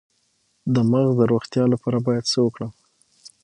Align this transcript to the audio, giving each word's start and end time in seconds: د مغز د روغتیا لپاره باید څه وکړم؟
د 0.73 0.75
مغز 0.91 1.11
د 1.19 1.21
روغتیا 1.31 1.63
لپاره 1.73 1.97
باید 2.07 2.29
څه 2.31 2.39
وکړم؟ 2.41 2.71